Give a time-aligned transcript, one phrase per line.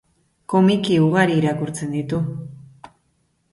[0.53, 2.25] Komiki ugari irakurtzen ditu.